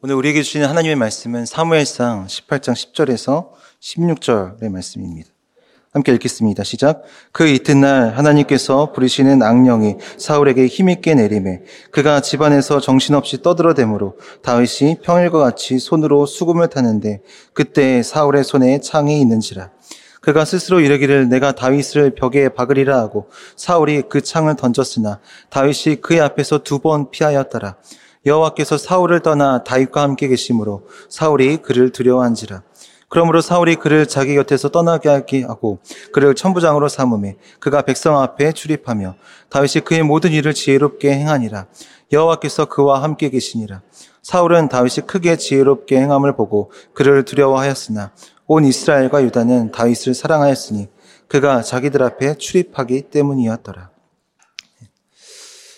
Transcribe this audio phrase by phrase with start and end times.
[0.00, 3.48] 오늘 우리에게 주시는 하나님의 말씀은 사무엘상 18장 10절에서
[3.80, 5.28] 16절의 말씀입니다.
[5.92, 6.62] 함께 읽겠습니다.
[6.62, 7.02] 시작.
[7.32, 15.80] 그 이튿날 하나님께서 부리시는 악령이 사울에게 힘있게 내림에 그가 집안에서 정신없이 떠들어대므로 다윗이 평일과 같이
[15.80, 17.22] 손으로 수금을 타는데
[17.52, 19.70] 그때 사울의 손에 창이 있는지라.
[20.20, 25.18] 그가 스스로 이르기를 내가 다윗을 벽에 박으리라 하고 사울이 그 창을 던졌으나
[25.50, 27.74] 다윗이 그의 앞에서 두 번 피하였더라.
[28.26, 32.62] 여호와께서 사울을 떠나 다윗과 함께 계심으로 사울이 그를 두려워한지라.
[33.08, 35.78] 그러므로 사울이 그를 자기 곁에서 떠나게 하고
[36.12, 39.14] 그를 천부장으로 삼음에 그가 백성 앞에 출입하며
[39.48, 41.66] 다윗이 그의 모든 일을 지혜롭게 행하니라.
[42.12, 43.82] 여호와께서 그와 함께 계시니라.
[44.22, 48.12] 사울은 다윗이 크게 지혜롭게 행함을 보고 그를 두려워하였으나
[48.46, 50.88] 온 이스라엘과 유다는 다윗을 사랑하였으니
[51.28, 53.90] 그가 자기들 앞에 출입하기 때문이었더라.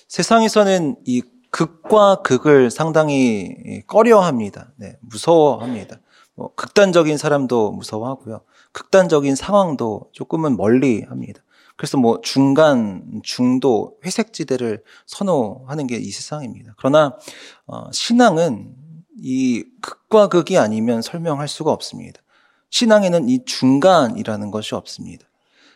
[0.09, 1.23] 세상에서는 이
[1.61, 4.73] 극과 극을 상당히 꺼려합니다.
[4.77, 6.01] 네, 무서워합니다.
[6.35, 8.41] 뭐 극단적인 사람도 무서워하고요.
[8.73, 11.43] 극단적인 상황도 조금은 멀리 합니다.
[11.77, 16.75] 그래서 뭐 중간, 중도, 회색지대를 선호하는 게 이 세상입니다.
[16.79, 17.19] 그러나
[17.67, 18.74] 어, 신앙은
[19.19, 22.23] 이 극과 극이 아니면 설명할 수가 없습니다.
[22.71, 25.27] 신앙에는 이 중간이라는 것이 없습니다.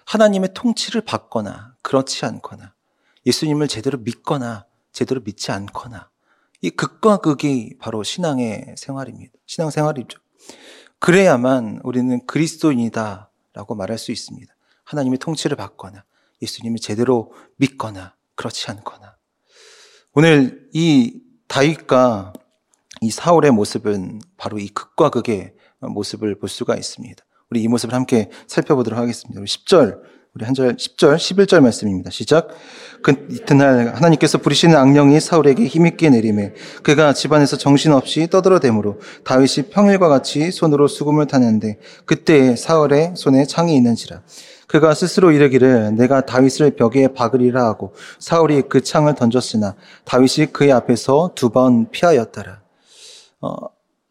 [0.07, 2.73] 하나님의 통치를 받거나 그렇지 않거나
[3.27, 6.09] 예수님을 제대로 믿거나 제대로 믿지 않거나
[6.63, 9.35] 이 극과 극이 바로 신앙의 생활입니다.
[9.45, 10.19] 신앙 생활이죠.
[10.99, 14.55] 그래야만 우리는 그리스도인이다라고 말할 수 있습니다.
[14.85, 16.05] 하나님의 통치를 받거나
[16.41, 19.17] 예수님을 제대로 믿거나 그렇지 않거나
[20.15, 22.33] 오늘 이 다윗과
[23.03, 27.23] 이 사울의 모습은 바로 이 극과 극의 모습을 볼 수가 있습니다.
[27.51, 29.41] 우리 이 모습을 함께 살펴보도록 하겠습니다.
[29.41, 30.01] 10절
[30.37, 32.11] 우리 한 절, 10절, 11절 말씀입니다.
[32.11, 32.49] 시작.
[33.05, 40.51] 그 이튿날 하나님께서 부리시는 악령이 사울에게 힘있게 내림에 그가 집안에서 정신없이 떠들어대므로 다윗이 평일과 같이
[40.51, 44.23] 손으로 수금을 타는데 그때 사울의 손에 창이 있는지라.
[44.67, 51.31] 그가 스스로 이르기를 내가 다윗을 벽에 박으리라 하고 사울이 그 창을 던졌으나 다윗이 그의 앞에서
[51.37, 52.61] 두 번 피하였더라.
[53.41, 53.55] 어,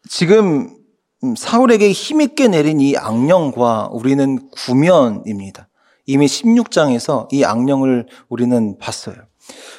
[0.08, 0.70] 지금
[1.36, 5.68] 사울에게 힘있게 내린 이 악령과 우리는 구면입니다.
[6.06, 9.16] 이미 16장에서 이 악령을 우리는 봤어요.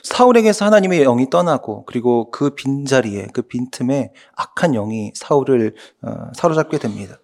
[0.03, 7.17] 사울에게서 하나님의 영이 떠나고 그리고 그 빈자리에 그 빈틈에 악한 영이 사울을 어, 사로잡게 됩니다.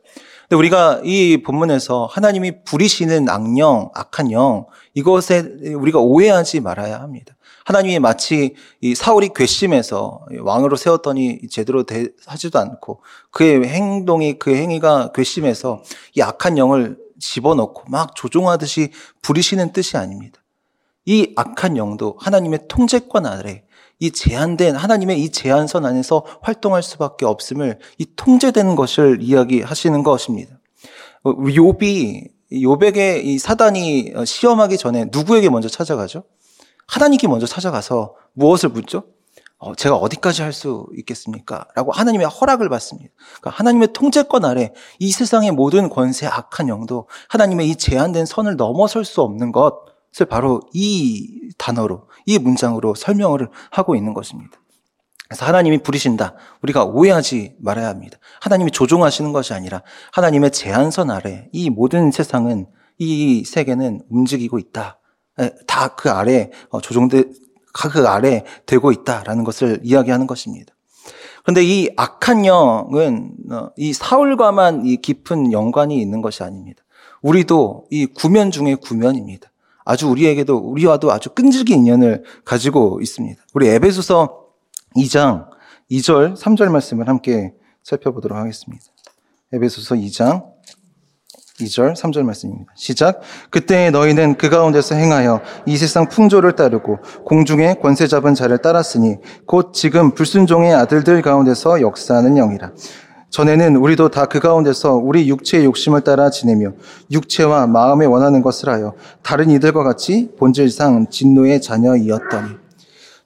[0.51, 5.39] 근데 우리가 이 본문에서 하나님이 부리시는 악령, 악한 영 이것에
[5.75, 7.35] 우리가 오해하지 말아야 합니다.
[7.63, 11.85] 하나님이 마치 이 사울이 괘씸해서 왕으로 세웠더니 제대로
[12.25, 15.83] 하지도 않고 그의 행동이 그 행위가 괘씸해서
[16.15, 20.43] 이 악한 영을 집어넣고 막 조종하듯이 부리시는 뜻이 아닙니다.
[21.05, 23.63] 이 악한 영도 하나님의 통제권 아래
[23.99, 30.59] 이 제한된 하나님의 이 제한선 안에서 활동할 수밖에 없음을 이 통제되는 것을 이야기하시는 것입니다.
[31.23, 36.23] 욥이 욥에게 이 사단이 시험하기 전에 누구에게 먼저 찾아가죠?
[36.87, 39.03] 하나님께 먼저 찾아가서 무엇을 묻죠?
[39.61, 41.65] 어, 제가 어디까지 할 수 있겠습니까?
[41.75, 43.11] 라고 하나님의 허락을 받습니다.
[43.39, 49.05] 그러니까 하나님의 통제권 아래 이 세상의 모든 권세 악한 영도 하나님의 이 제한된 선을 넘어설
[49.05, 54.59] 수 없는 것을 바로 이 단어로, 이 문장으로 설명을 하고 있는 것입니다.
[55.29, 56.35] 그래서 하나님이 부리신다.
[56.63, 58.17] 우리가 오해하지 말아야 합니다.
[58.41, 62.65] 하나님이 조종하시는 것이 아니라 하나님의 제한선 아래 이 모든 세상은
[62.97, 64.99] 이 세계는 움직이고 있다.
[65.67, 67.23] 다 그 아래 어, 조종돼
[67.73, 70.73] 그 아래 되고 있다라는 것을 이야기하는 것입니다.
[71.43, 76.83] 그런데 이 악한 영은 어, 이 사울과만 이 깊은 연관이 있는 것이 아닙니다.
[77.21, 79.51] 우리도 이 구면 중의 구면입니다.
[79.83, 83.41] 아주 우리에게도 우리와도 아주 끈질긴 인연을 가지고 있습니다.
[83.53, 84.45] 우리 에베소서
[84.95, 85.47] 2장
[85.89, 87.53] 2절 3절 말씀을 함께
[87.83, 88.85] 살펴보도록 하겠습니다.
[89.53, 90.45] 에베소서 2장
[91.65, 92.71] 2절, 3절 말씀입니다.
[92.75, 93.21] 시작.
[93.49, 99.73] 그때 너희는 그 가운데서 행하여 이 세상 풍조를 따르고 공중의 권세 잡은 자를 따랐으니 곧
[99.73, 102.71] 지금 불순종의 아들들 가운데서 역사하는 영이라.
[103.29, 106.71] 전에는 우리도 다 그 가운데서 우리 육체의 욕심을 따라 지내며
[107.11, 108.93] 육체와 마음에 원하는 것을 하여
[109.23, 112.49] 다른 이들과 같이 본질상 진노의 자녀이었더니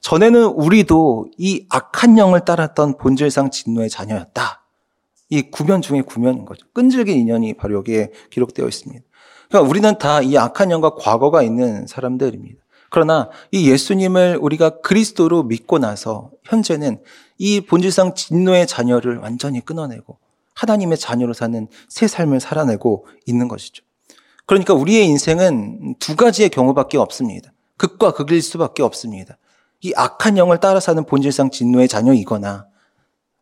[0.02, 4.65] 전에는 우리도 이 악한 영을 따랐던 본질상 진노의 자녀였다.
[5.38, 6.66] 이 구면 중에 구면인 거죠.
[6.74, 9.04] 끈질긴 인연이 바로 여기에 기록되어 있습니다.
[9.50, 12.60] 그러니까 우리는 다 이 악한 영과 과거가 있는 사람들입니다.
[12.90, 17.02] 그러나 이 예수님을 우리가 그리스도로 믿고 나서 현재는
[17.38, 20.18] 이 본질상 진노의 자녀를 완전히 끊어내고
[20.54, 23.84] 하나님의 자녀로 사는 새 삶을 살아내고 있는 것이죠.
[24.46, 27.52] 그러니까 우리의 인생은 두 가지의 경우밖에 없습니다.
[27.78, 29.38] 극과 극일 수밖에 없습니다.
[29.82, 32.68] 이 악한 영을 따라 사는 본질상 진노의 자녀이거나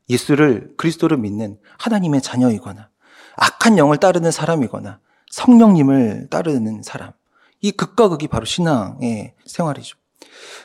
[0.09, 2.89] 예수를 그리스도를 믿는 하나님의 자녀이거나
[3.38, 5.00] 악한 영을 따르는 사람이거나
[5.31, 7.11] 성령님을 따르는 사람.
[7.61, 9.97] 이 극과 극이 바로 신앙의 생활이죠.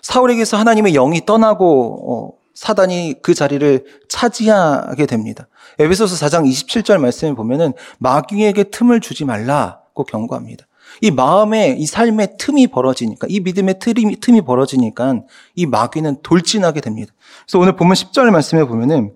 [0.02, 5.46] 사울에게서 하나님의 영이 떠나고 어, 사단이 그 자리를 차지하게 됩니다.
[5.78, 10.66] 에베소서 4장 27절 말씀을 보면은 마귀에게 틈을 주지 말라고 경고합니다.
[11.00, 15.22] 이 마음에 이 삶의 틈이 벌어지니까 이 믿음의 틈이, 틈이 벌어지니까
[15.54, 17.12] 이 마귀는 돌진하게 됩니다.
[17.46, 19.14] 그래서 오늘 보면 10절 말씀에 보면은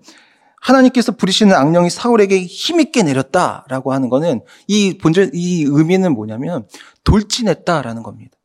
[0.61, 6.65] 하나님께서 부리시는 악령이 사울에게 힘있게 내렸다라고 하는 거는 이 본질 이 의미는 뭐냐면
[7.03, 8.37] 돌진했다라는 겁니다.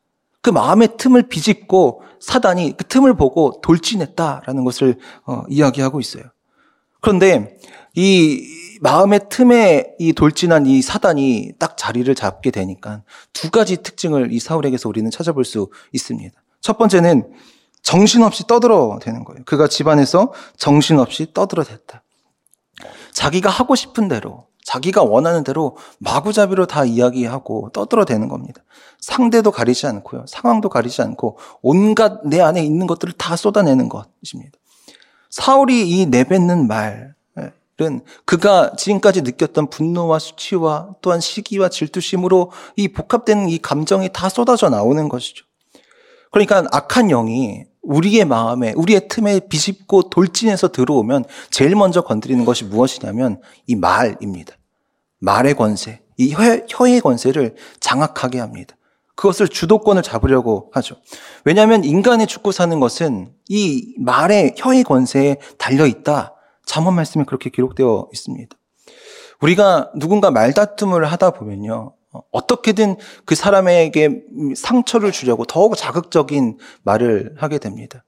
[0.42, 6.24] 그 마음의 틈을 비집고 사단이 그 틈을 보고 돌진했다라는 것을 어, 이야기하고 있어요.
[7.00, 7.58] 그런데
[7.94, 8.42] 이
[8.80, 13.02] 마음의 틈에 이 돌진한 이 사단이 딱 자리를 잡게 되니까
[13.32, 16.40] 두 가지 특징을 이 사울에게서 우리는 찾아볼 수 있습니다.
[16.60, 17.32] 첫 번째는
[17.82, 19.42] 정신없이 떠들어 대는 거예요.
[19.44, 22.02] 그가 집안에서 정신없이 떠들어 댔다.
[23.12, 28.62] 자기가 하고 싶은 대로 자기가 원하는 대로 마구잡이로 다 이야기하고 떠들어 대는 겁니다.
[29.00, 30.26] 상대도 가리지 않고요.
[30.28, 34.58] 상황도 가리지 않고 온갖 내 안에 있는 것들을 다 쏟아내는 것입니다.
[35.30, 37.14] 사울이 이 내뱉는 말
[37.80, 44.68] 은 그가 지금까지 느꼈던 분노와 수치와 또한 시기와 질투심으로 이 복합된 이 감정이 다 쏟아져
[44.68, 45.44] 나오는 것이죠.
[46.32, 53.40] 그러니까 악한 영이 우리의 마음에, 우리의 틈에 비집고 돌진해서 들어오면 제일 먼저 건드리는 것이 무엇이냐면
[53.66, 54.54] 이 말입니다.
[55.20, 58.76] 말의 권세, 이 혀, 혀의 권세를 장악하게 합니다.
[59.14, 60.96] 그것을 주도권을 잡으려고 하죠.
[61.44, 66.34] 왜냐하면 인간의 죽고 사는 것은 이 말의 혀의 권세에 달려 있다.
[66.68, 68.56] 잠언 말씀에 그렇게 기록되어 있습니다.
[69.40, 71.94] 우리가 누군가 말다툼을 하다 보면요.
[72.30, 74.22] 어떻게든 그 사람에게
[74.54, 78.04] 상처를 주려고 더욱 자극적인 말을 하게 됩니다.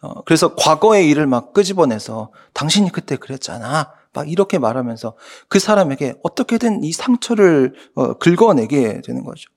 [0.00, 3.92] 어, 그래서 과거의 일을 막 끄집어내서 당신이 그때 그랬잖아.
[4.14, 5.14] 막 이렇게 말하면서
[5.48, 9.50] 그 사람에게 어떻게든 이 상처를 어, 긁어내게 되는 거죠.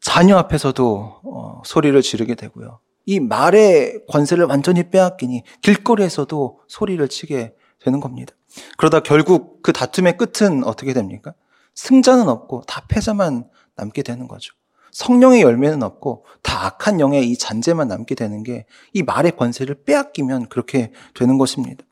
[0.00, 2.80] 자녀 앞에서도 어, 소리를 지르게 되고요.
[3.08, 8.34] 이 말의 권세를 완전히 빼앗기니 길거리에서도 소리를 치게 되는 겁니다.
[8.76, 11.32] 그러다 결국 그 다툼의 끝은 어떻게 됩니까?
[11.74, 14.52] 승자는 없고 다 패자만 남게 되는 거죠.
[14.92, 20.50] 성령의 열매는 없고 다 악한 영의 이 잔재만 남게 되는 게 이 말의 권세를 빼앗기면
[20.50, 21.84] 그렇게 되는 것입니다.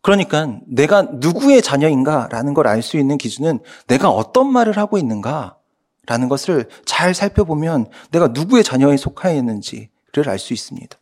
[0.00, 3.58] 그러니까 내가 누구의 자녀인가라는 걸 알 수 있는 기준은
[3.88, 9.95] 내가 어떤 말을 하고 있는가라는 것을 잘 살펴보면 내가 누구의 자녀에 속하여 있는지를
[10.28, 10.96] 알 수 있습니다.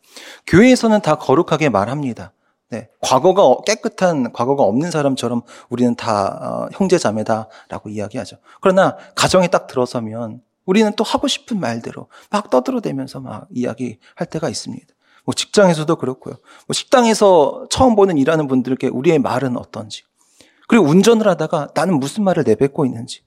[0.47, 2.31] 교회에서는 다 거룩하게 말합니다.
[2.69, 8.37] 네, 과거가 깨끗한 과거가 없는 사람처럼 우리는 다 어, 형제 자매다라고 이야기하죠.
[8.59, 14.87] 그러나 가정에 딱 들어서면 우리는 또 하고 싶은 말대로 막 떠들어대면서 막 이야기할 때가 있습니다.
[15.25, 16.35] 뭐 직장에서도 그렇고요.
[16.67, 20.03] 뭐 식당에서 처음 보는 일하는 분들께 우리의 말은 어떤지.
[20.67, 23.21] 그리고 운전을 하다가 나는 무슨 말을 내뱉고 있는지.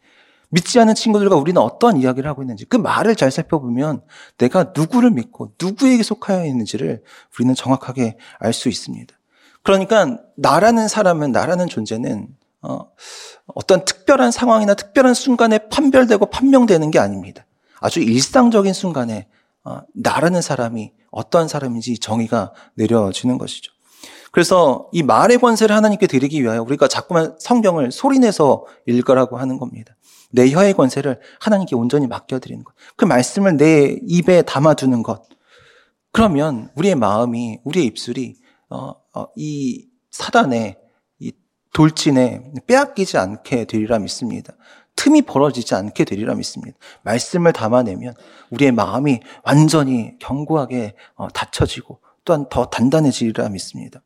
[0.51, 4.03] 믿지 않는 친구들과 우리는 어떤 이야기를 하고 있는지 그 말을 잘 살펴보면
[4.39, 7.03] 내가 누구를 믿고 누구에게 속하여 있는지를
[7.37, 9.15] 우리는 정확하게 알 수 있습니다.
[9.63, 12.29] 그러니까 나라는 사람은 나라는 존재는
[12.63, 12.91] 어,
[13.55, 17.47] 어떤 특별한 상황이나 특별한 순간에 판별되고 판명되는 게 아닙니다.
[17.81, 19.29] 아주 일상적인 순간에
[19.65, 23.73] 어, 나라는 사람이 어떤 사람인지 정의가 내려지는 것이죠.
[24.33, 29.95] 그래서 이 말의 권세를 하나님께 드리기 위하여 우리가 자꾸만 성경을 소리내서 읽으라고 하는 겁니다.
[30.31, 32.75] 내 혀의 권세를 하나님께 온전히 맡겨드리는 것.
[32.97, 35.23] 그 말씀을 내 입에 담아두는 것.
[36.13, 38.37] 그러면 우리의 마음이, 우리의 입술이,
[38.71, 40.77] 어, 어, 이 사단의
[41.21, 41.33] 이
[41.73, 44.55] 돌진에 빼앗기지 않게 되리라 믿습니다.
[44.97, 46.77] 틈이 벌어지지 않게 되리라 믿습니다.
[47.03, 48.15] 말씀을 담아내면
[48.51, 54.03] 우리의 마음이 완전히 견고하게 어, 닫혀지고 또한 더 단단해지리라 믿습니다.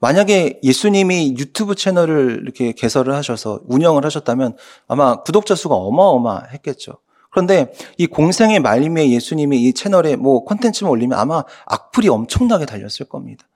[0.00, 4.56] 만약에 예수님이 유튜브 채널을 이렇게 개설을 하셔서 운영을 하셨다면
[4.86, 6.94] 아마 구독자 수가 어마어마했겠죠.
[7.30, 13.46] 그런데 이 공생의 말림에 예수님이 이 채널에 뭐 콘텐츠만 올리면 아마 악플이 엄청나게 달렸을 겁니다.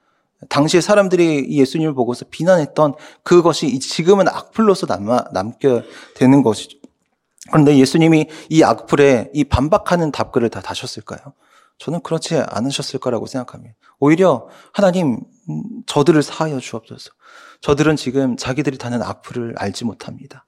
[0.50, 5.84] 당시에 사람들이 예수님을 보고서 비난했던 그것이 지금은 악플로서 남아, 남게
[6.16, 6.76] 되는 것이죠.
[7.50, 11.32] 그런데 예수님이 이 악플에 이 반박하는 답글을 다 다셨을까요?
[11.82, 13.74] 저는 그렇지 않으셨을 거라고 생각합니다.
[13.98, 17.10] 오히려 하나님 음, 저들을 사하여 주옵소서.
[17.60, 20.46] 저들은 지금 자기들이 다는 악플을 알지 못합니다.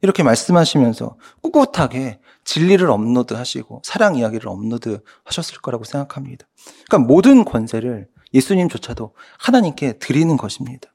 [0.00, 6.48] 이렇게 말씀하시면서 꿋꿋하게 진리를 업로드 하시고 사랑 이야기를 업로드 하셨을 거라고 생각합니다.
[6.88, 10.92] 그러니까 모든 권세를 예수님조차도 하나님께 드리는 것입니다.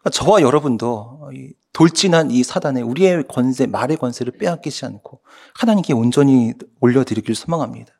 [0.00, 1.30] 그러니까 저와 여러분도
[1.72, 5.22] 돌진한 이 사단에 우리의 권세, 말의 권세를 빼앗기지 않고
[5.54, 7.97] 하나님께 온전히 올려드리길 소망합니다.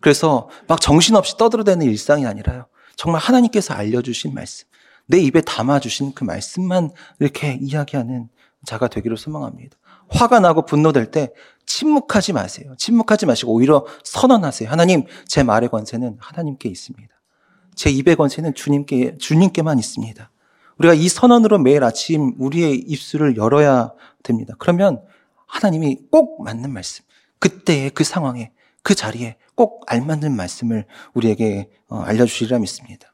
[0.00, 2.66] 그래서 막 정신없이 떠들어대는 일상이 아니라요.
[2.96, 4.66] 정말 하나님께서 알려주신 말씀,
[5.06, 6.90] 내 입에 담아주신 그 말씀만
[7.20, 8.28] 이렇게 이야기하는
[8.64, 9.76] 자가 되기를 소망합니다.
[10.10, 11.32] 화가 나고 분노될 때
[11.66, 12.74] 침묵하지 마세요.
[12.78, 14.68] 침묵하지 마시고 오히려 선언하세요.
[14.68, 17.14] 하나님, 제 말의 권세는 하나님께 있습니다.
[17.74, 20.30] 제 입의 권세는 주님께, 주님께만 있습니다.
[20.78, 24.54] 우리가 이 선언으로 매일 아침 우리의 입술을 열어야 됩니다.
[24.58, 25.02] 그러면
[25.46, 27.04] 하나님이 꼭 맞는 말씀,
[27.38, 33.12] 그때의 그 상황에, 그 자리에 꼭 알맞는 말씀을 우리에게 어, 알려주시리라 믿습니다.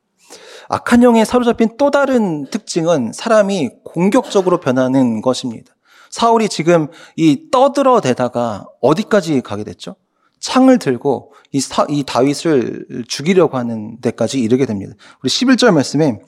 [0.68, 5.74] 악한 영에 사로잡힌 또 다른 특징은 사람이 공격적으로 변하는 것입니다.
[6.10, 9.96] 사울이 지금 이 떠들어대다가 어디까지 가게 됐죠?
[10.40, 14.94] 창을 들고 이, 사, 이 다윗을 죽이려고 하는 데까지 이르게 됩니다.
[15.22, 16.20] 우리 11절 말씀에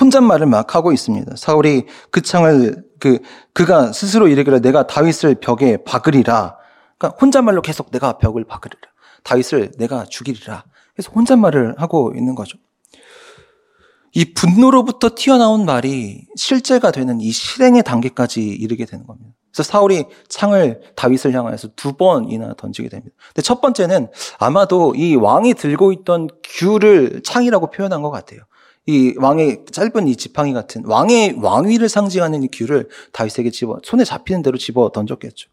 [0.00, 1.36] 혼잣말을 막 하고 있습니다.
[1.36, 3.18] 사울이 그 창을 그
[3.52, 6.56] 그가 스스로 이르기를 내가 다윗을 벽에 박으리라.
[7.00, 8.80] 그러니까 혼잣말로 계속 내가 벽을 박으리라.
[9.24, 10.64] 다윗을 내가 죽이리라.
[10.94, 12.58] 그래서 혼잣말을 하고 있는 거죠.
[14.12, 19.30] 이 분노로부터 튀어나온 말이 실제가 되는 이 실행의 단계까지 이르게 되는 겁니다.
[19.50, 23.14] 그래서 사울이 창을 다윗을 향하여서 두 번이나 던지게 됩니다.
[23.28, 28.40] 근데 첫 번째는 아마도 이 왕이 들고 있던 귤을 창이라고 표현한 것 같아요.
[28.86, 34.42] 이 왕의 짧은 이 지팡이 같은 왕의 왕위를 상징하는 이 귤을 다윗에게 집어 손에 잡히는
[34.42, 35.48] 대로 집어 던졌겠죠.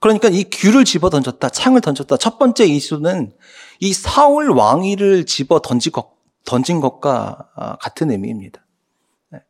[0.00, 2.16] 그러니까 이 귤을 집어 던졌다, 창을 던졌다.
[2.16, 3.32] 첫 번째 이슈는
[3.80, 6.10] 이 사울 왕위를 집어 던진 것,
[6.44, 8.64] 던진 것과 아, 같은 의미입니다.
[9.30, 9.40] 네.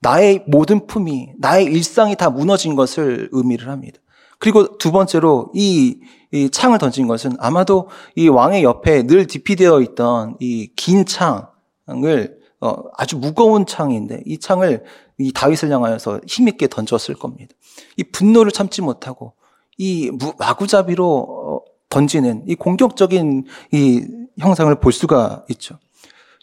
[0.00, 3.98] 나의 모든 품이, 나의 일상이 다 무너진 것을 의미를 합니다.
[4.38, 6.00] 그리고 두 번째로 이,
[6.32, 12.74] 이 창을 던진 것은 아마도 이 왕의 옆에 늘 디피되어 있던 이 긴 창을 어,
[12.96, 14.84] 아주 무거운 창인데 이 창을
[15.18, 17.54] 이 다윗을 향하여서 힘있게 던졌을 겁니다.
[17.96, 19.34] 이 분노를 참지 못하고
[19.78, 24.06] 이 마구잡이로 어, 던지는 이 공격적인 이
[24.38, 25.78] 형상을 볼 수가 있죠.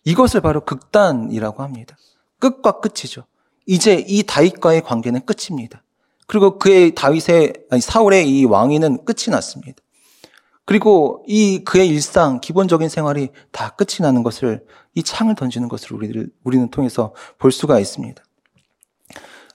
[0.06, 1.98] 이것을 바로 극단이라고 합니다.
[2.40, 3.26] 끝과 끝이죠.
[3.66, 5.84] 이제 이 다윗과의 관계는 끝입니다.
[6.28, 9.82] 그리고 그의 다윗의 아니 사울의 이 왕위는 끝이 났습니다.
[10.66, 14.66] 그리고 이 그의 일상 기본적인 생활이 다 끝이 나는 것을
[14.96, 18.24] 이 창을 던지는 것을 우리를 우리는 통해서 볼 수가 있습니다.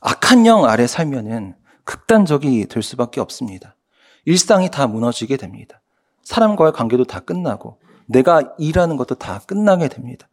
[0.00, 1.54] 악한 영 아래 살면은
[1.90, 3.75] 극단적이 될 수밖에 없습니다.
[4.25, 5.82] 일상이 다 무너지게 됩니다.
[6.23, 10.28] 사람과의 관계도 다 끝나고 내가 일하는 것도 다 끝나게 됩니다.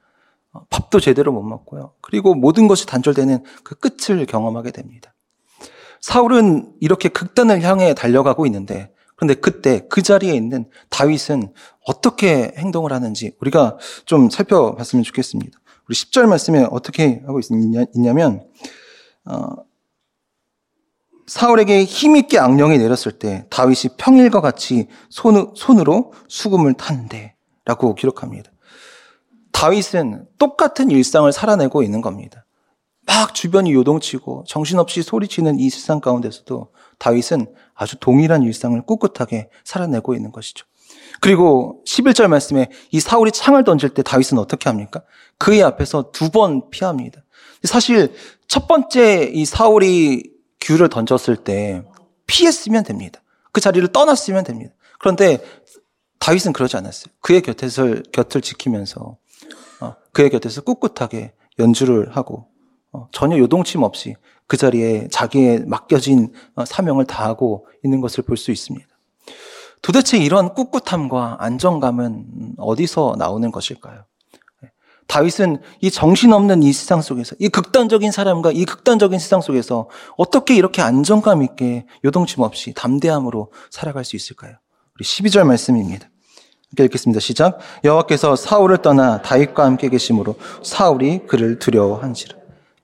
[0.54, 1.94] 어, 밥도 제대로 못 먹고요.
[2.02, 5.16] 그리고 모든 것이 단절되는 그 끝을 경험하게 됩니다.
[6.00, 11.52] 사울은 이렇게 극단을 향해 달려가고 있는데 그런데 그때 그 자리에 있는 다윗은
[11.88, 15.58] 어떻게 행동을 하는지 우리가 좀 살펴봤으면 좋겠습니다.
[15.90, 18.44] 우리 10절 말씀에 어떻게 하고 있냐, 면
[19.26, 19.67] 어,
[21.28, 28.50] 사울에게 힘있게 악령이 내렸을 때 다윗이 평일과 같이 손, 손으로 수금을 탔는데 라고 기록합니다.
[29.52, 32.46] 다윗은 똑같은 일상을 살아내고 있는 겁니다.
[33.06, 40.32] 막 주변이 요동치고 정신없이 소리치는 이 세상 가운데서도 다윗은 아주 동일한 일상을 꿋꿋하게 살아내고 있는
[40.32, 40.66] 것이죠.
[41.20, 45.02] 그리고 11절 말씀에 이 사울이 창을 던질 때 다윗은 어떻게 합니까?
[45.38, 47.24] 그의 앞에서 두 번 피합니다.
[47.64, 48.14] 사실
[48.48, 50.37] 첫 번째 이 사울이
[50.68, 51.82] 귤을 던졌을 때
[52.26, 53.22] 피했으면 됩니다.
[53.54, 54.74] 그 자리를 떠났으면 됩니다.
[55.00, 55.40] 그런데
[56.20, 57.14] 다윗은 그러지 않았어요.
[57.22, 59.18] 그의 곁에서 곁을 지키면서
[59.80, 62.48] 어, 그의 곁에서 꿋꿋하게 연주를 하고
[62.92, 68.52] 어, 전혀 요동침 없이 그 자리에 자기의 맡겨진 어, 사명을 다하고 있는 것을 볼 수
[68.52, 68.88] 있습니다.
[69.82, 74.04] 도대체 이런 꿋꿋함과 안정감은 어디서 나오는 것일까요?
[75.08, 80.82] 다윗은 이 정신없는 이 세상 속에서, 이 극단적인 사람과 이 극단적인 세상 속에서 어떻게 이렇게
[80.82, 84.56] 안정감 있게 요동침 없이 담대함으로 살아갈 수 있을까요?
[84.96, 86.10] 우리 12절 말씀입니다.
[86.70, 87.20] 함께 읽겠습니다.
[87.22, 87.60] 시작.
[87.86, 92.38] 여호와께서 사울을 떠나 다윗과 함께 계심으로 사울이 그를 두려워한지라.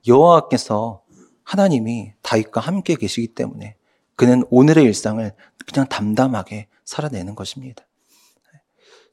[0.06, 1.02] 여호와께서
[1.42, 3.76] 하나님이 다윗과 함께 계시기 때문에
[4.16, 5.32] 그는 오늘의 일상을
[5.66, 7.84] 그냥 담담하게 살아내는 것입니다.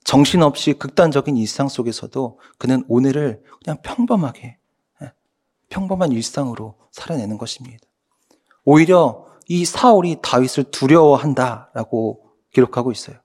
[0.03, 4.57] 정신없이 극단적인 일상 속에서도 그는 오늘을 그냥 평범하게,
[5.03, 5.11] 예,
[5.69, 7.85] 평범한 일상으로 살아내는 것입니다.
[8.63, 13.17] 오히려 이 사울이 다윗을 두려워한다라고 기록하고 있어요.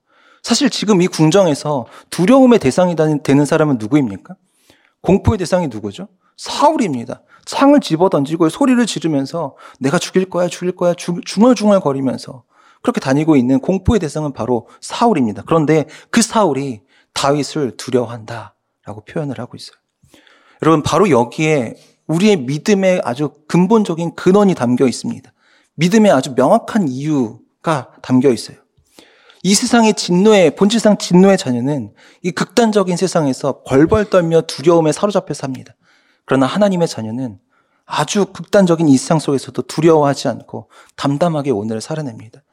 [0.43, 4.35] 사실 지금 이 궁정에서 두려움의 대상이 되는 사람은 누구입니까?
[5.01, 6.07] 공포의 대상이 누구죠?
[6.37, 7.23] 사울입니다.
[7.45, 12.43] 창을 집어 던지고 소리를 지르면서 내가 죽일 거야, 죽일 거야, 중얼중얼 거리면서
[12.81, 15.43] 그렇게 다니고 있는 공포의 대상은 바로 사울입니다.
[15.45, 16.81] 그런데 그 사울이
[17.13, 19.77] 다윗을 두려워한다라고 표현을 하고 있어요.
[20.61, 21.75] 여러분, 바로 여기에
[22.07, 25.31] 우리의 믿음의 아주 근본적인 근원이 담겨 있습니다.
[25.75, 28.57] 믿음의 아주 명확한 이유가 담겨 있어요.
[29.43, 31.93] 이 세상의 진노의, 본질상 진노의 자녀는
[32.23, 35.75] 이 극단적인 세상에서 벌벌 떨며 두려움에 사로잡혀 삽니다.
[36.25, 37.39] 그러나 하나님의 자녀는
[37.85, 42.43] 아주 극단적인 일상 속에서도 두려워하지 않고 담담하게 오늘을 살아냅니다.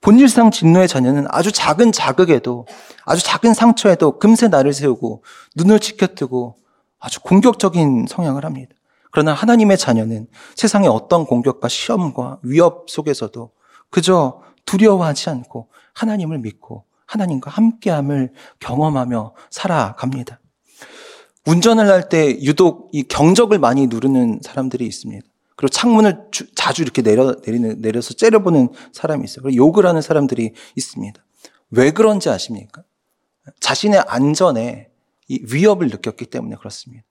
[0.00, 2.66] 본질상 진노의 자녀는 아주 작은 자극에도
[3.04, 5.24] 아주 작은 상처에도 금세 나를 세우고
[5.56, 6.56] 눈을 치켜뜨고
[6.98, 8.74] 아주 공격적인 성향을 합니다.
[9.10, 13.50] 그러나 하나님의 자녀는 세상의 어떤 공격과 시험과 위협 속에서도
[13.90, 20.40] 그저 두려워하지 않고 하나님을 믿고 하나님과 함께함을 경험하며 살아갑니다.
[21.46, 25.26] 운전을 할 때 유독 이 경적을 많이 누르는 사람들이 있습니다.
[25.56, 29.42] 그리고 창문을 주, 자주 이렇게 내려, 내리는, 내려서 째려보는 사람이 있어요.
[29.42, 31.24] 그리고 욕을 하는 사람들이 있습니다.
[31.70, 32.82] 왜 그런지 아십니까?
[33.60, 34.90] 자신의 안전에
[35.28, 37.04] 이 위협을 느꼈기 때문에 그렇습니다.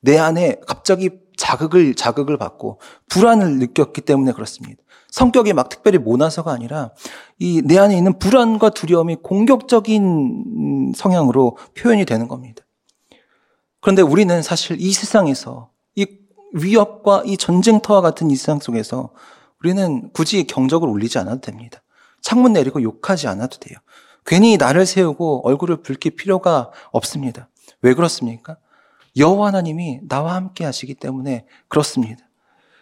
[0.00, 4.82] 내 안에 갑자기 자극을, 자극을 받고 불안을 느꼈기 때문에 그렇습니다.
[5.10, 6.90] 성격이 막 특별히 모나서가 아니라
[7.38, 12.64] 이 내 안에 있는 불안과 두려움이 공격적인 성향으로 표현이 되는 겁니다.
[13.80, 15.79] 그런데 우리는 사실 이 세상에서 이
[16.52, 19.10] 위협과 이 전쟁터와 같은 이 세상 속에서
[19.60, 21.82] 우리는 굳이 경적을 울리지 않아도 됩니다.
[22.20, 23.78] 창문 내리고 욕하지 않아도 돼요.
[24.26, 27.48] 괜히 나를 세우고 얼굴을 붉힐 필요가 없습니다.
[27.82, 28.56] 왜 그렇습니까?
[29.16, 32.24] 여호와 하나님이 나와 함께 하시기 때문에 그렇습니다.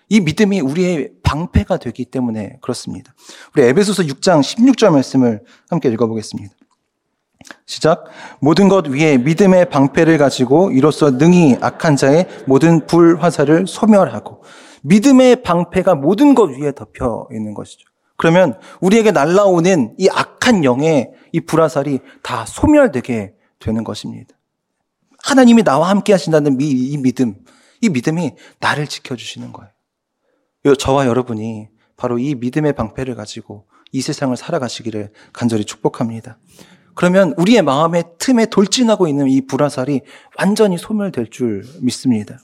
[0.09, 3.15] 이 믿음이 우리의 방패가 되기 때문에 그렇습니다.
[3.55, 6.55] 우리 에베소서 6장 16절 말씀을 함께 읽어보겠습니다.
[7.67, 8.05] 시작.
[8.41, 14.43] 모든 것 위에 믿음의 방패를 가지고 이로써 능히 악한 자의 모든 불화살을 소멸하고
[14.83, 17.89] 믿음의 방패가 모든 것 위에 덮여 있는 것이죠.
[18.17, 24.35] 그러면 우리에게 날라오는 이 악한 영의 이 불화살이 다 소멸되게 되는 것입니다.
[25.23, 27.35] 하나님이 나와 함께 하신다는 이 믿음,
[27.81, 30.75] 이 믿음이 나를 지켜주시는 거예요.
[30.79, 36.39] 저와 여러분이 바로 이 믿음의 방패를 가지고 이 세상을 살아가시기를 간절히 축복합니다.
[36.99, 40.01] 그러면 우리의 마음의 틈에 돌진하고 있는 이 불화살이
[40.37, 42.41] 완전히 소멸될 줄 믿습니다.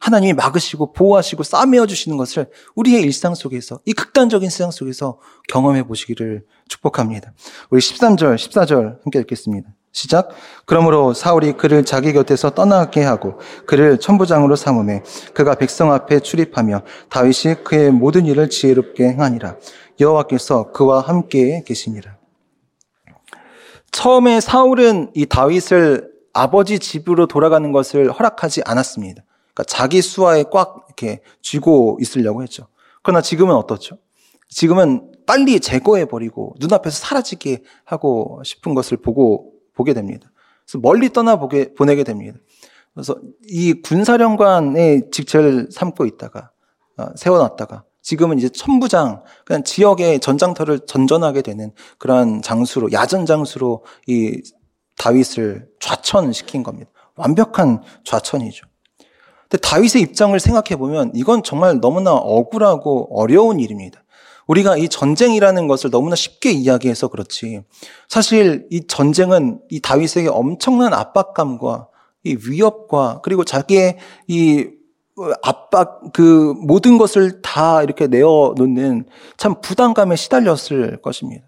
[0.00, 6.44] 하나님이 막으시고 보호하시고 싸매어 주시는 것을 우리의 일상 속에서 이 극단적인 세상 속에서 경험해 보시기를
[6.66, 7.34] 축복합니다.
[7.68, 9.68] 우리 13절, 14절 함께 읽겠습니다.
[9.92, 10.30] 시작.
[10.64, 15.02] 그러므로 사울이 그를 자기 곁에서 떠나게 하고 그를 천부장으로 삼음해
[15.34, 19.58] 그가 백성 앞에 출입하며 다윗이 그의 모든 일을 지혜롭게 행하니라.
[20.00, 22.13] 여호와께서 그와 함께 계시니라.
[23.94, 29.22] 처음에 사울은 이 다윗을 아버지 집으로 돌아가는 것을 허락하지 않았습니다.
[29.54, 32.66] 그러니까 자기 수하에 꽉 이렇게 쥐고 있으려고 했죠.
[33.02, 33.98] 그러나 지금은 어떻죠?
[34.48, 40.28] 지금은 빨리 제거해 버리고 눈앞에서 사라지게 하고 싶은 것을 보고, 보게 됩니다.
[40.66, 42.36] 그래서 멀리 떠나 보게, 보내게 됩니다.
[42.94, 43.16] 그래서
[43.48, 46.50] 이 군사령관의 직책을 삼고 있다가,
[46.96, 54.42] 어, 세워놨다가, 지금은 이제 천부장, 그냥 지역의 전장터를 전전하게 되는 그러한 장수로, 야전 장수로 이
[54.98, 56.90] 다윗을 좌천시킨 겁니다.
[57.16, 58.66] 완벽한 좌천이죠.
[59.48, 64.04] 근데 다윗의 입장을 생각해 보면 이건 정말 너무나 억울하고 어려운 일입니다.
[64.46, 67.62] 우리가 이 전쟁이라는 것을 너무나 쉽게 이야기해서 그렇지.
[68.08, 71.88] 사실 이 전쟁은 이 다윗에게 엄청난 압박감과
[72.24, 73.96] 이 위협과 그리고 자기의
[74.28, 74.68] 이
[75.42, 81.44] 압박 그 모든 것을 다 이렇게 내어 놓는 참 부담감에 시달렸을 것입니다.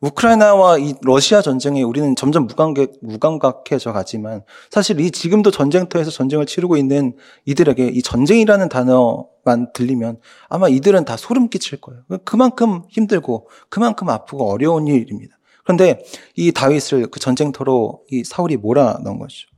[0.00, 6.76] 우크라이나와 이 러시아 전쟁에 우리는 점점 무감각, 무감각해져 가지만 사실 이 지금도 전쟁터에서 전쟁을 치르고
[6.76, 12.02] 있는 이들에게 이 전쟁이라는 단어만 들리면 아마 이들은 다 소름 끼칠 거예요.
[12.24, 15.38] 그만큼 힘들고 그만큼 아프고 어려운 일입니다.
[15.64, 16.04] 그런데
[16.36, 19.53] 이 다윗을 그 전쟁터로 이 사울이 몰아 넣은 것이죠.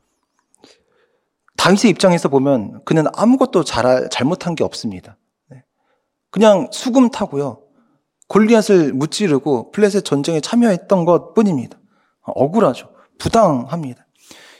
[1.66, 5.16] 다윗의 입장에서 보면 그는 아무것도 잘, 잘못한 게 없습니다.
[5.50, 5.64] 네.
[6.30, 7.60] 그냥 수금 타고요.
[8.28, 11.76] 골리앗을 무찌르고 플랫의 전쟁에 참여했던 것 뿐입니다.
[12.22, 12.90] 억울하죠.
[13.18, 14.06] 부당합니다.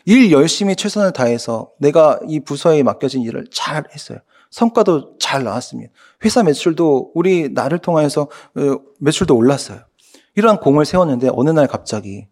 [0.04, 4.18] 일 열심히 최선을 다해서 내가 이 부서에 맡겨진 일을 잘 했어요.
[4.50, 5.92] 성과도 잘 나왔습니다.
[6.24, 9.78] 회사 매출도 우리 나를 통해서 어, 매출도 올랐어요.
[10.34, 12.26] 이러한 공을 세웠는데 어느 날 갑자기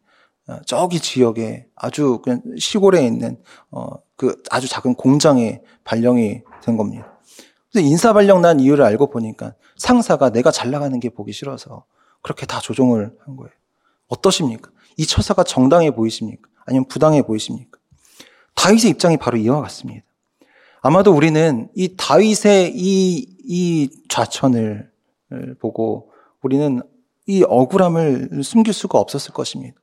[0.48, 3.38] 어, 저기 지역에 아주 그냥 시골에 있는
[3.70, 7.18] 어, 그 아주 작은 공장에 발령이 된 겁니다.
[7.70, 11.84] 그래서 인사 발령 난 이유를 알고 보니까 상사가 내가 잘 나가는 게 보기 싫어서
[12.22, 13.50] 그렇게 다 조종을 한 거예요.
[14.08, 14.70] 어떠십니까?
[14.96, 16.48] 이 처사가 정당해 보이십니까?
[16.64, 17.78] 아니면 부당해 보이십니까?
[18.54, 20.04] 다윗의 입장이 바로 이와 같습니다.
[20.80, 24.90] 아마도 우리는 이 다윗의 이, 이 좌천을
[25.58, 26.82] 보고 우리는
[27.26, 29.80] 이 억울함을 숨길 수가 없었을 것입니다.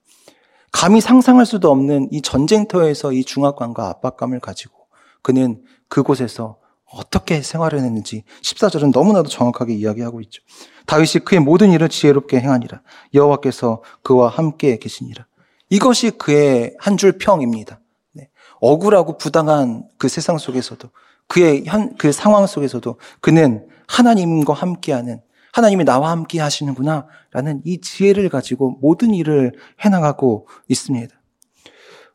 [0.71, 4.87] 감히 상상할 수도 없는 이 전쟁터에서 이 중압감과 압박감을 가지고
[5.21, 10.41] 그는 그곳에서 어떻게 생활을 했는지 14절은 너무나도 정확하게 이야기하고 있죠.
[10.87, 12.81] 다윗이 그의 모든 일을 지혜롭게 행하니라.
[13.13, 15.25] 여호와께서 그와 함께 계시니라.
[15.69, 17.79] 이것이 그의 한 줄 평입니다.
[18.13, 18.29] 네.
[18.59, 20.89] 억울하고 부당한 그 세상 속에서도
[21.27, 25.21] 그의 현, 그 상황 속에서도 그는 하나님과 함께하는
[25.53, 31.13] 하나님이 나와 함께 하시는구나 라는 이 지혜를 가지고 모든 일을 해나가고 있습니다.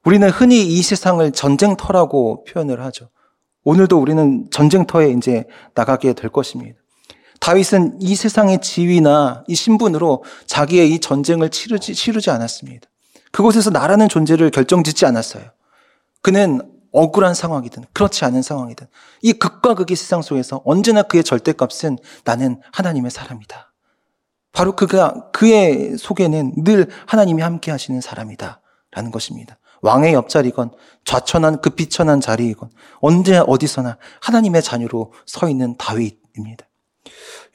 [0.05, 3.11] 우리는 흔히 이 세상을 전쟁터라고 표현을 하죠.
[3.65, 5.45] 오늘도 우리는 전쟁터에 이제
[5.75, 6.79] 나가게 될 것입니다.
[7.41, 12.89] 다윗은 이 세상의 지위나 이 신분으로 자기의 이 전쟁을 치르지, 치르지 않았습니다.
[13.33, 15.45] 그곳에서 나라는 존재를 결정짓지 않았어요.
[16.23, 16.61] 그는
[16.97, 18.87] 억울한 상황이든 그렇지 않은 상황이든
[19.23, 23.73] 이 극과 극의 세상 속에서 언제나 그의 절대값은 나는 하나님의 사람이다.
[24.53, 28.63] 바로 그가 그의 속에는 늘 하나님이 함께 하시는 사람이다.
[28.93, 29.59] 라는 것입니다.
[29.83, 30.71] 왕의 옆자리건
[31.05, 36.67] 좌천한 그 비천한 자리이건 언제 어디서나 하나님의 자녀로 서 있는 다윗입니다.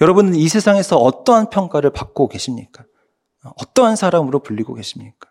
[0.01, 2.85] 여러분은 이 세상에서 어떠한 평가를 받고 계십니까?
[3.57, 5.30] 어떠한 사람으로 불리고 계십니까?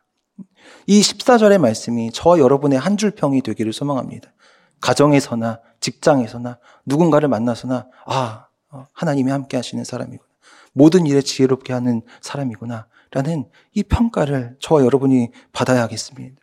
[0.87, 4.33] 이 14절의 말씀이 저와 여러분의 한 줄 평이 되기를 소망합니다.
[4.81, 10.29] 가정에서나 직장에서나 누군가를 만나서나 아 어, 하나님이 함께 하시는 사람이구나.
[10.73, 12.87] 모든 일에 지혜롭게 하는 사람이구나.
[13.13, 16.41] 라는 이 평가를 저와 여러분이 받아야겠습니다.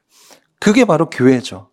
[0.59, 1.69] 그게 바로 교회죠.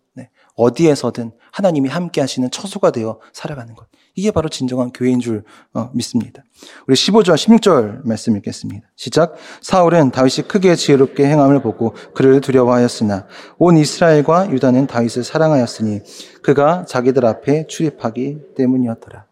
[0.57, 0.63] 네.
[0.63, 3.87] 어디에서든 하나님이 함께 하시는 처소가 되어 살아가는 것.
[4.15, 6.43] 이게 바로 진정한 교회인 줄 어, 믿습니다.
[6.87, 8.87] 우리 15절, 16절 말씀 읽겠습니다.
[8.95, 9.35] 시작.
[9.61, 15.99] 사울은 다윗이 크게 지혜롭게 행함을 보고 그를 두려워하였으나 온 이스라엘과 유다는 다윗을 사랑하였으니
[16.41, 19.25] 그가 자기들 앞에 출입하기 때문이었더라.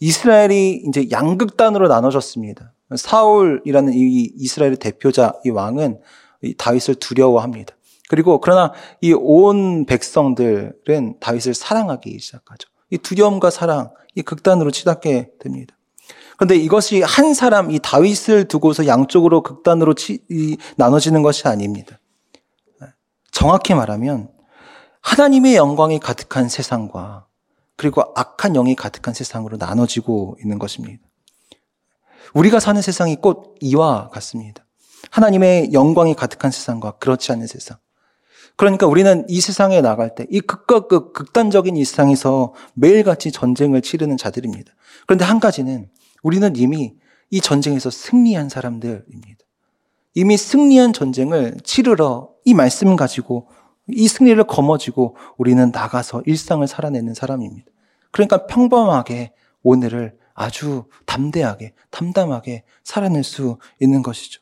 [0.00, 2.72] 이스라엘이 이제 양극단으로 나눠졌습니다.
[2.94, 6.00] 사울이라는 이 이스라엘의 대표자 이 왕은
[6.56, 7.74] 다윗을 두려워합니다.
[8.08, 12.68] 그리고 그러나 이 온 백성들은 다윗을 사랑하기 시작하죠.
[12.90, 15.76] 이 두려움과 사랑, 이 극단으로 치닫게 됩니다.
[16.36, 21.98] 그런데 이것이 한 사람, 이 다윗을 두고서 양쪽으로 극단으로 치, 이, 나눠지는 것이 아닙니다.
[23.32, 24.30] 정확히 말하면
[25.02, 27.26] 하나님의 영광이 가득한 세상과
[27.76, 31.02] 그리고 악한 영이 가득한 세상으로 나눠지고 있는 것입니다.
[32.34, 34.64] 우리가 사는 세상이 꼭 이와 같습니다.
[35.10, 37.78] 하나님의 영광이 가득한 세상과 그렇지 않은 세상.
[38.58, 44.16] 그러니까 우리는 이 세상에 나갈 때 이 극과 극, 극단적인 이 세상에서 매일같이 전쟁을 치르는
[44.16, 44.72] 자들입니다.
[45.06, 45.88] 그런데 한 가지는
[46.22, 46.94] 우리는 이미
[47.30, 49.38] 이 전쟁에서 승리한 사람들입니다.
[50.14, 53.48] 이미 승리한 전쟁을 치르러 이 말씀 가지고
[53.86, 57.70] 이 승리를 거머쥐고 우리는 나가서 일상을 살아내는 사람입니다.
[58.10, 64.40] 그러니까 평범하게 오늘을 아주 담대하게, 담담하게 살아낼 수 있는 것이죠.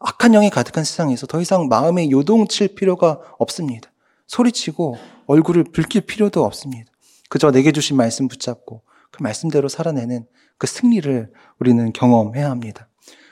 [0.00, 3.92] 악한 영이 가득한 세상에서 더 이상 마음에 요동칠 필요가 없습니다.
[4.26, 6.90] 소리치고 얼굴을 붉힐 필요도 없습니다.
[7.28, 10.26] 그저 내게 주신 말씀 붙잡고 그 말씀대로 살아내는
[10.58, 12.88] 그 승리를 우리는 경험해야 합니다.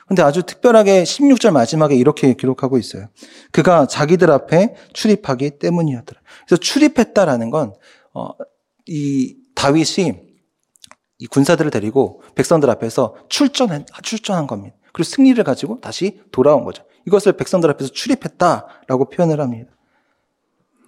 [0.07, 3.09] 근데 아주 특별하게 16절 마지막에 이렇게 기록하고 있어요.
[3.51, 6.19] 그가 자기들 앞에 출입하기 때문이었더라.
[6.47, 7.75] 그래서 출입했다라는 건,
[8.15, 8.29] 어,
[8.87, 10.29] 이 다윗이
[11.19, 14.75] 이 군사들을 데리고 백성들 앞에서 출전한, 출전한 겁니다.
[14.93, 16.83] 그리고 승리를 가지고 다시 돌아온 거죠.
[17.07, 19.71] 이것을 백성들 앞에서 출입했다라고 표현을 합니다.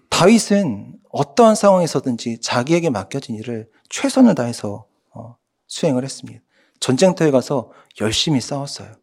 [0.10, 5.36] 다윗은 어떠한 상황에서든지 자기에게 맡겨진 일을 최선을 다해서 어,
[5.68, 6.42] 수행을 했습니다.
[6.80, 8.94] 전쟁터에 가서 열심히 싸웠어요.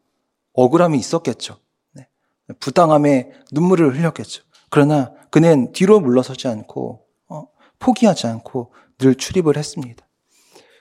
[0.53, 1.59] 억울함이 있었겠죠.
[1.93, 2.09] 네.
[2.61, 4.43] 부당함에 눈물을 흘렸겠죠.
[4.71, 10.07] 그러나 그는 뒤로 물러서지 않고 어, 포기하지 않고 늘 출입을 했습니다.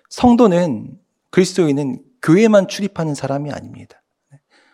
[0.09, 0.99] 성도는
[1.31, 4.01] 그리스도인은 교회만 출입하는 사람이 아닙니다.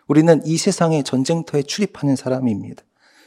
[0.06, 2.82] 우리는 이 세상의 전쟁터에 출입하는 사람입니다.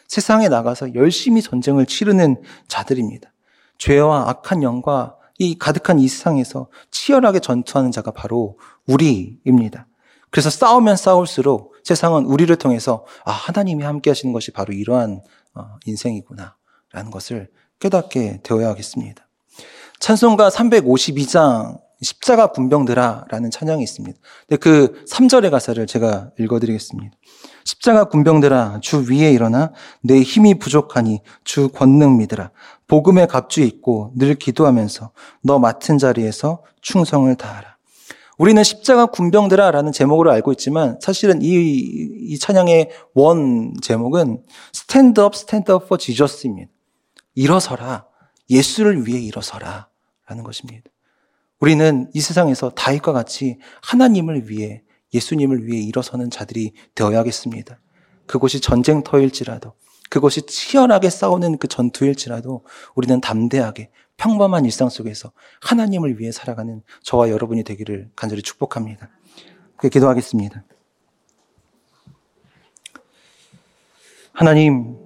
[0.08, 3.32] 세상에 나가서 열심히 전쟁을 치르는 자들입니다.
[3.78, 9.88] 죄와 악한 영과 이 가득한 이 세상에서 치열하게 전투하는 자가 바로 우리입니다.
[10.30, 15.22] 그래서 싸우면 싸울수록 세상은 우리를 통해서 아, 하나님이 함께 하시는 것이 바로 이러한
[15.54, 16.56] 어, 인생이구나.
[16.92, 19.28] 라는 것을 깨닫게 되어야겠습니다.
[20.00, 24.20] 찬송가 352장 십자가 군병들아라는 찬양이 있습니다.
[24.48, 27.16] 근데 그 3절의 가사를 제가 읽어드리겠습니다.
[27.64, 32.52] 십자가 군병들아 주 위에 일어나 내 힘이 부족하니 주 권능 믿으라.
[32.88, 35.12] 복음의 갑주 입고 늘 기도하면서
[35.44, 37.78] 너 맡은 자리에서 충성을 다하라.
[38.38, 45.72] 우리는 십자가 군병들아라는 제목으로 알고 있지만 사실은 이, 이 찬양의 원 제목은 Stand up stand
[45.72, 46.72] up for Jesus입니다.
[47.34, 48.06] 일어서라.
[48.50, 49.90] 예수를 위해 일어서라.
[50.28, 50.90] 라는 것입니다.
[51.60, 57.80] 우리는 이 세상에서 다윗과 같이 하나님을 위해 예수님을 위해 일어서는 자들이 되어야겠습니다.
[58.28, 59.74] 그곳이 전쟁터일지라도
[60.10, 62.64] 그것이 치열하게 싸우는 그 전투일지라도
[62.96, 69.10] 우리는 담대하게 평범한 일상 속에서 하나님을 위해 살아가는 저와 여러분이 되기를 간절히 축복합니다.
[69.92, 70.64] 기도하겠습니다.
[74.34, 74.98] 하나님,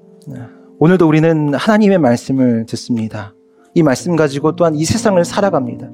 [0.79, 3.33] 오늘도 우리는 하나님의 말씀을 듣습니다.
[3.73, 5.89] 이 말씀 가지고 또한 이 세상을 살아갑니다.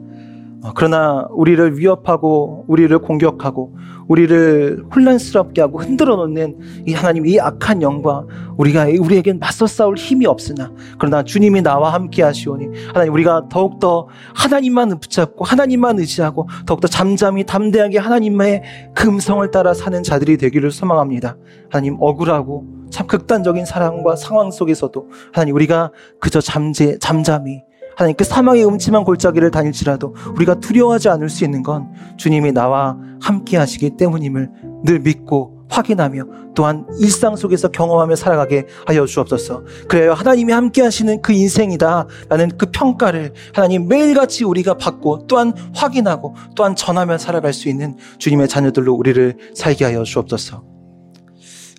[0.64, 3.76] 어, 그러나 우리를 위협하고 우리를 공격하고
[4.08, 8.26] 우리를 혼란스럽게 하고 흔들어 놓는 이 하나님 이 악한 영과
[8.58, 15.00] 우리가 우리에겐 맞서 싸울 힘이 없으나 그러나 주님이 나와 함께 하시오니 하나님 우리가 더욱더 하나님만
[15.00, 18.64] 붙잡고 하나님만 의지하고 더욱더 잠잠히 담대하게 하나님의
[18.96, 21.38] 금성을 따라 사는 자들이 되기를 소망합니다.
[21.70, 27.62] 하나님 억울하고 참 극단적인 사랑과 상황 속에서도 하나님 우리가 그저 잠재 잠잠히
[27.98, 33.58] 하나님 그 사망의 음침한 골짜기를 다닐지라도 우리가 두려워하지 않을 수 있는 건 주님이 나와 함께
[33.58, 34.52] 하시기 때문임을
[34.86, 39.64] 늘 믿고 확인하며 또한 일상 속에서 경험하며 살아가게 하여 주옵소서.
[39.88, 40.14] 그래요.
[40.14, 42.08] 하나님이 함께 하시는 그 인생이다.
[42.30, 48.48] 라는 그 평가를 하나님 매일같이 우리가 받고 또한 확인하고 또한 전하며 살아갈 수 있는 주님의
[48.48, 50.64] 자녀들로 우리를 살게 하여 주옵소서.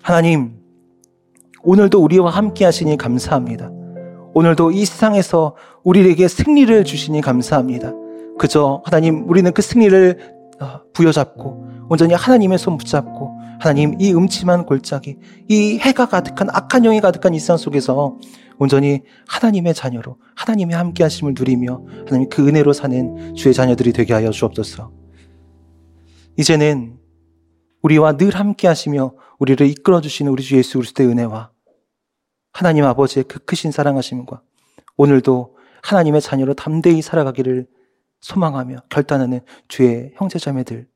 [0.03, 0.59] 하나님,
[1.63, 3.71] 오늘도 우리와 함께 하시니 감사합니다.
[4.33, 7.93] 오늘도 이 세상에서 우리에게 승리를 주시니 감사합니다.
[8.37, 15.17] 그저 하나님 우리는 그 승리를 어, 부여잡고 온전히 하나님의 손 붙잡고 하나님 이 음침한 골짜기
[15.47, 18.17] 이 해가 가득한 악한 영이 가득한 이 세상 속에서
[18.57, 24.31] 온전히 하나님의 자녀로 하나님의 함께 하심을 누리며 하나님 그 은혜로 사는 주의 자녀들이 되게 하여
[24.31, 24.91] 주옵소서.
[26.37, 26.97] 이제는
[27.81, 31.51] 우리와 늘 함께 하시며 우리를 이끌어 주시는 우리 주 예수 그리스도의 은혜와
[32.51, 34.41] 하나님 아버지의 그 크신 사랑하심과
[34.97, 37.67] 오늘도 하나님의 자녀로 담대히 살아가기를
[38.21, 40.87] 소망하며 결단하는 주의 형제자매들을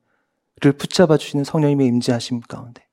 [0.78, 2.84] 붙잡아 주시는 성령님의 임재하심 가운데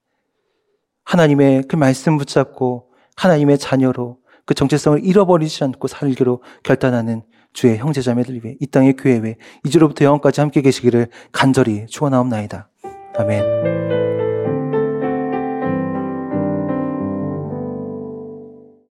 [1.04, 7.24] 하나님의 그 말씀 붙잡고 하나님의 자녀로 그 정체성을 잃어버리지 않고 살기로 결단하는
[7.54, 12.70] 주의 형제자매들 위해 이 땅의 교회 외 이주로부터 영원까지 함께 계시기를 간절히 축원하옵나이다.
[13.18, 14.11] 아멘.